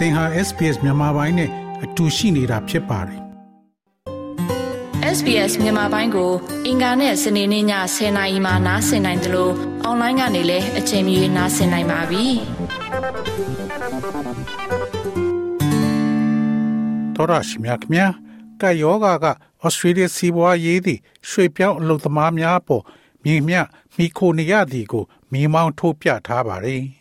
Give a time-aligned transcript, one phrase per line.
[0.00, 1.50] သင်ဟာ SPS မြန်မာပိုင်းနဲ့
[1.84, 3.20] အတူရှိနေတာဖြစ်ပါတယ်
[5.16, 6.32] SBS မြန်မာပိုင်းကို
[6.66, 7.64] အင်ကာနဲ့စနေနေ့ည
[7.94, 9.52] 10:00နာရီမှနားဆင်နိုင်တယ်လို့
[9.84, 12.24] အွန်လိုင်းကနေလည်းအချိန်မီနားဆင်နိုင်ပါပြီ။
[17.16, 18.06] တော်ရရှိမြခင်ဗျာ
[18.60, 19.26] ကယောဂါက
[19.62, 22.84] ဩစတြေးလျစီးပွားရေးသည့်ရွှေပြောင်းအလုပ်သမားများပေါ်
[23.24, 23.54] မြေမြ
[23.96, 26.82] မိခိုနေရသည်ကိုမိမောင်းထိုးပြထားပါတယ်။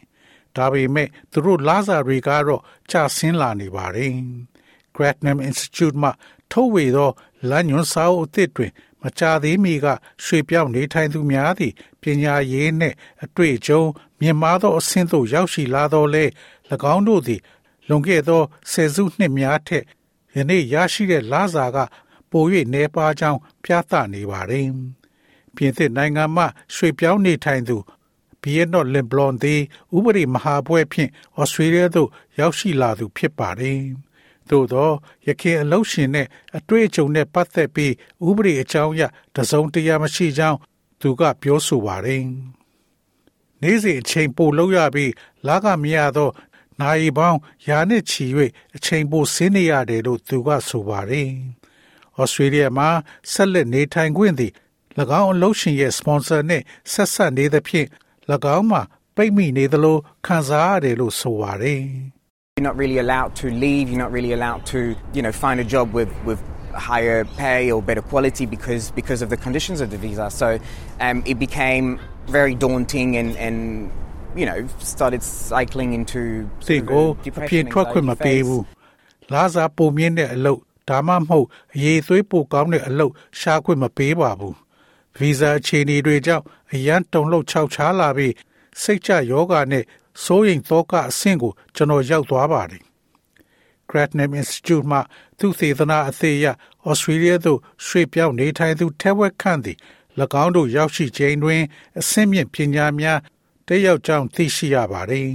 [0.55, 2.61] ဒါပေမဲ့သူတို့လာစာတွေကတော့
[2.92, 4.14] ကျဆင်းလာနေပါတယ်။
[4.96, 6.10] Gratnam Institute မှ
[6.51, 7.10] ထုတ်ဝေသော
[7.50, 9.86] လမ်းညွှန်စာအုပ်အသစ်တွင် မကြာသေးမီက
[10.23, 13.82] ရွှေပြောင်းနေထိုင်သူများသည့်ပညာရေးနှင့်အတွေ့အကြုံ
[14.20, 16.25] မြင့်မားသောအဆင့်သို့ရောက်ရှိလာသောလဲ၎
[16.93, 17.42] င်းတို့သည်
[17.87, 19.84] လွန်ခဲ့သောဆယ်စုနှစ်များထက်
[20.36, 21.78] ယနေ့ရရှိတဲ့လစာက
[22.31, 24.68] ပို၍နေပါကြောင်းပြသနေပါတယ်။
[25.56, 26.43] ပြင်သစ်နိုင်ငံမှ
[26.75, 27.78] ရွှေပြောင်းနေထိုင်သူ
[28.42, 29.61] ဘီယက်နော့လင်ဘလွန်သည်
[29.96, 33.80] ဥပဒေမဟာပွဲဖြင့်ဩစတြေးလျသို့ရောက်ရှိလာသူဖြစ်ပါတယ်။
[34.50, 34.90] သို့သော
[35.28, 37.94] ရခင်အလုရှင်နှင့်အတွေ့အကြုံနှင့်ပတ်သက်ပြီး
[38.28, 39.02] ဥပဒေအကြောင်းအရ
[39.36, 40.58] တစုံတရာမရှိကြောင်း
[41.02, 42.23] သူကပြောဆိုပါတယ်။
[43.62, 45.12] နေ့စဉ်အချိန်ပိုလောက်ရပြီး
[45.48, 46.30] လာကမရသော
[46.81, 48.26] နိုင်ပေါင်းရာနှစ်ချီ၍
[48.76, 51.30] အချိန်ပိုဆင်းနေရတယ်လို့သူကဆိုပါတယ်။
[52.20, 52.90] ဩစတြေးလျမှာ
[53.31, 54.53] ဆက်လက်နေထိုင်ခွင့်သည်၎
[55.22, 57.88] င်းအလုရှင်ရဲ့စပွန်ဆာနဲ့ဆက်ဆက်နေသဖြင့်၎
[58.55, 58.83] င်းမှာ
[59.17, 61.83] ပိတ်မိနေသလိုခံစားရတယ်လို့ဆိုပါတယ်
[62.56, 64.78] You're not really allowed to leave, you're not really allowed to,
[65.17, 66.41] you know, find a job with with
[66.91, 70.27] higher pay or better quality because because of the conditions of the visa.
[70.31, 70.48] So
[71.00, 71.87] um, it became
[72.37, 73.56] very daunting and and
[74.37, 76.20] you know started cycling into
[76.69, 77.06] သင်ကို
[77.39, 78.64] အပြင်ထွက်ခွင့်မပေးဘူး
[79.33, 84.55] လာစားပုံမြင့်တဲ့အလုပ်ဒါမှမဟုတ်အရေးသွေးပိုကောင်းတဲ့အလုပ်ရှားခွင့်မပေးပါဘူး
[85.20, 88.34] ဗီဇာအခြေအနေတွေကြောင့်အရန်တုံလို့ခြောက်ခြားလာပြီး
[88.81, 89.84] စိတ်ကြယောဂနဲ့
[90.23, 92.84] စိုးရိမ်သောကအဆင့်ကိုကျွန်တော်ရောက်သွားပါတယ်။
[93.90, 95.00] Gratnam Institute မှ
[95.40, 96.45] သူသေသနာအသေးရ
[96.88, 99.78] ဩစတြေးလျသို့ရွှေ့ပြောင်းနေထိုင်သူထက်ဝက်ခန့်သည်၎
[100.44, 101.62] င်းတို့ရောက်ရှိခြင်းတွင်
[102.00, 103.19] အဆင့်မြင့်ပညာများ
[103.68, 105.28] တက်ရောက်ကြောင်းသိရှိရပါတယ်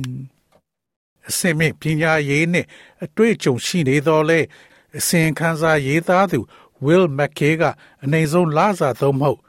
[1.29, 2.69] ။အဆင့်မြင့်ပညာရေးနှင့်
[3.05, 4.41] အတွေ့အကြုံရှိနေသောလဲ
[4.99, 6.41] အစဉ်ခန်းစားရေးသားသူ
[6.85, 7.63] Will McKay က
[8.05, 9.41] အနေဆုံးလစာသုံးမဟုတ်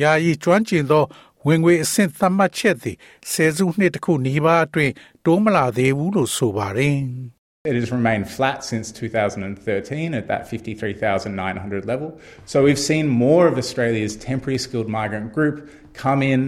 [0.00, 1.04] ယာယီကျွမ်းကျင်သော
[1.46, 2.96] ဝင်ငွေအဆင့်သတ်မှတ်ချက်သည်
[3.32, 4.92] ဆယ်စုနှစ်တစ်ခုနီးပါးအတွင်း
[5.24, 6.96] တိုးမလာသေးဘူးလို့ဆိုပါတယ်။
[7.70, 12.18] It has remained flat since 2013 at that 53,900 level.
[12.46, 16.40] So we've seen more of Australia's temporary skilled migrant group come in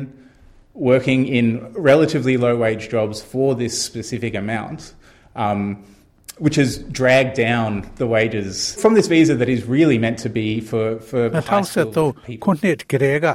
[0.73, 4.95] working in relatively low wage jobs for this specific amount.
[5.37, 5.85] Um,
[6.44, 7.70] which has dragged down
[8.02, 13.26] the wages from this visa that is really meant to be for for 2013ခုနှစ်ကလေးက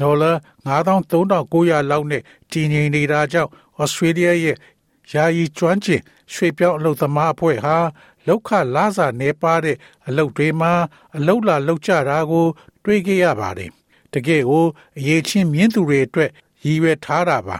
[0.00, 0.32] ဒေါ်လာ
[0.68, 2.22] 9300လောက်နဲ့
[2.52, 3.50] တည်ငြိမ်နေတာကြောင့်
[3.80, 4.56] ဩစတြေးလျရဲ့
[5.12, 6.00] ယာယီကျွမ်းကျင်
[6.32, 7.76] ရွှေပြောင်းအလုပ်သမားအဖွဲ့ဟာ
[8.26, 9.76] လောက်ခလာစာနေပါတဲ့
[10.08, 10.72] အလုပ်တွေမှာ
[11.16, 12.46] အလုပ်လာလုပ်ကြတာကို
[12.84, 13.70] တွေ့ကြရပါတယ်
[14.12, 14.64] တကယ်ကို
[14.98, 16.30] အရေးချင်းမြင့်သူတွေအတွက်
[16.64, 17.56] ရည်ရွယ်ထားတာပါ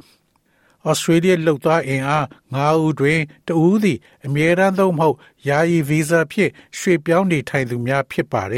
[0.87, 2.25] ဩစတြေးလျလှုပ်သားအင်အား
[2.55, 8.55] 9ဦးတွင်တဦးသည်အမြဲတမ်းသောမဟုတ်ယာယီဗီဇာဖြင့်ရွှေ့ပြောင်းနေထိုင်သူများဖြစ်ပါれ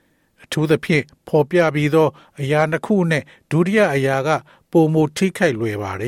[0.42, 2.08] ။အထူးသဖြင့်ဖော်ပြပြီးသော
[2.40, 4.28] အရာတစ်ခုနှင့်ဒုတိယအရာက
[4.70, 6.04] ပုံမထိခိုက်လွယ်ပါれ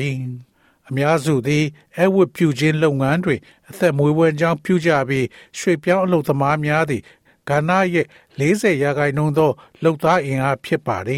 [0.87, 1.65] ။အများစုသည်
[1.97, 3.39] အဝတ်ပြုခြင်းလုပ်ငန်းတွင်
[3.69, 5.25] အသက်မွေးဝမ်းကြောင်းပြုကြပြီး
[5.57, 7.01] ရွှေ့ပြောင်းအလုပ်သမားများသည်
[7.49, 8.07] ကဏ္ဍရဲ့
[8.39, 9.51] 40ရာခိုင်နှုန်းသော
[9.83, 11.09] လုပ်သားအင်အားဖြစ်ပါれ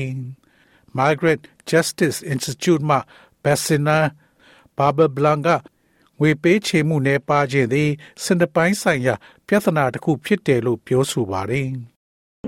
[0.97, 2.97] ။Migrant Justice Institute မှ
[3.43, 3.99] Bassina
[4.77, 5.49] ဘာဘာဘလန်က
[6.19, 7.89] ငွေပေးချေမှုနဲ့ပါခြင်းသည်
[8.23, 9.15] စင်တပိုင်းဆိုင်ရာ
[9.47, 11.69] ပြဿနာတစ်ခုဖြစ်တယ်လို့ပြောဆိုပါတယ်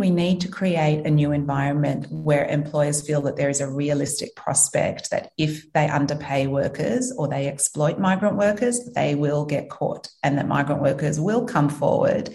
[0.05, 4.29] We need to create a new environment where employers feel that there is a realistic
[4.43, 10.03] prospect that if they underpay workers or they exploit migrant workers, they will get caught
[10.23, 12.25] and that migrant workers will come forward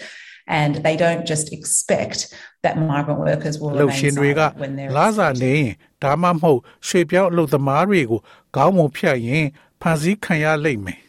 [0.47, 5.57] and they don't just expect that migrant workers will remain silent when they're လာစာနေ
[6.03, 8.21] ဒါမှမဟုတ်ရွှေပြောင်းအလုပ်သမားတွေကို
[8.57, 9.47] ခေါင်းမဖြတ်ရင်
[9.82, 11.02] ဖန်ဆီးခံရလိမ့်မယ်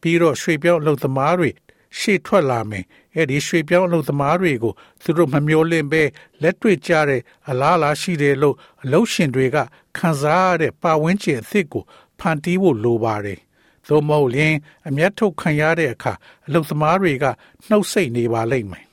[0.00, 1.50] ပြီးတော့ရွှေပြောင်းအလုပ်သမားတွေ
[1.98, 2.84] ရှေ့ထွက်လာမယ်
[3.14, 6.02] အဲ့ဒီရွှေပြောင်းအလုပ်သမားတွေကိုသူတို့မမျောလင့်ပဲ
[6.42, 9.56] လက်တွေ့ကြတဲ့အလားအလာရှိတယ်လို့အလုပ်ရှင်တွေက
[9.98, 11.84] ခံစားရတဲ့ပါဝင်ကျင်အသစ်ကို
[12.18, 13.40] ဖန်တီးဖို့လိုပါတယ်
[13.88, 14.54] သို့မဟုတ်ရင်
[14.88, 16.12] အမျက်ထုတ်ခံရတဲ့အခါ
[16.46, 17.24] အလုပ်သမားတွေက
[17.68, 18.86] နှုတ်ဆက်နေပါလိမ့်မယ်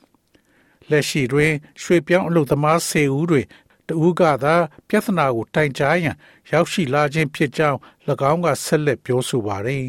[0.89, 1.51] လက်ရှိတွင်
[1.81, 3.45] ရွှေပြောင်းအလုပ်သမား10ဦးတွင်
[3.89, 4.56] တဦးကသာ
[4.88, 6.15] ပြဿနာကိုတိုင်ကြားရန်
[6.51, 7.77] ရောက်ရှိလာခြင်းဖြစ်ကြောင်း၎
[8.31, 9.86] င်းကဆက်လက်ပြောဆိုပါတယ်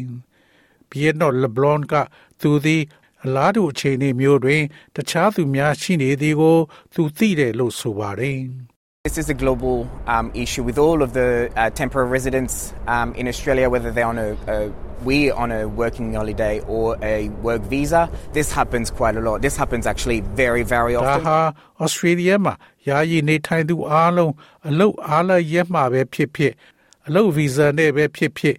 [0.89, 1.93] ။ဘီယက်နော်လဘလွန်က
[2.41, 2.83] သူသည်
[3.23, 4.61] အလားတူအခြေအနေမျိုးတွင်
[4.95, 6.57] တခြားသူများရှိနေသည်ကို
[6.93, 8.39] သူသိတယ်လို့ဆိုပါတယ်။
[9.07, 9.75] This is a global
[10.13, 12.53] um, issue with all of the uh, temporary residents
[12.95, 14.57] um, in Australia, whether they're on a, a
[15.06, 19.42] we're on a working holiday or a work visa, this happens quite a lot.
[19.42, 21.24] This happens actually very, very ဒါ often.
[21.26, 21.38] ဟာ
[21.80, 22.54] ဩစတြေးလျမှာ
[22.88, 24.32] ယာယီနေထိုင်သူအားလုံး
[24.68, 26.52] အလုတ်အားလည်းရက်မှာပဲဖြစ်ဖြစ်
[27.06, 28.56] အလုတ်ဗီဇာနဲ့ပဲဖြစ်ဖြစ်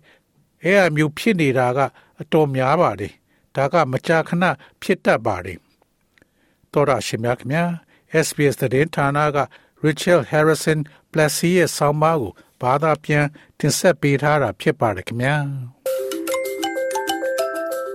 [0.64, 1.80] အဲအမျိုးဖြစ်နေတာက
[2.22, 3.14] အတော်များပါတယ်
[3.56, 4.44] ဒါကမကြာခဏ
[4.82, 5.60] ဖြစ်တတ်ပါတယ်
[6.74, 7.70] တော်ရရှိမြခင်များ
[8.26, 9.38] SBS သတင်းဌာနက
[9.84, 10.80] Rachel Harrison
[11.12, 12.32] Plessy ရဲ့ဆောင်းပါးကို
[12.62, 13.26] ဘာသာပြန်
[13.60, 15.81] တင်ဆက်ပေးထားတာဖြစ်ပါတယ်ခင်ဗျာ